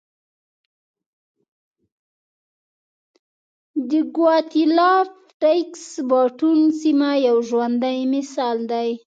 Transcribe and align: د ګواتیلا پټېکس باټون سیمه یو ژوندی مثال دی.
د 3.89 3.91
ګواتیلا 4.15 4.93
پټېکس 5.27 5.85
باټون 6.09 6.59
سیمه 6.81 7.11
یو 7.27 7.37
ژوندی 7.49 7.99
مثال 8.13 8.57
دی. 8.71 8.89